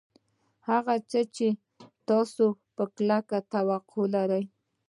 [0.69, 1.47] هغه څه چې
[2.07, 4.43] تاسې یې په کلکه توقع لرئ